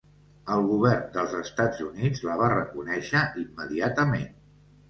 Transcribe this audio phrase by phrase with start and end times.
[0.53, 4.29] El govern dels Estats Units la va reconèixer immediatament.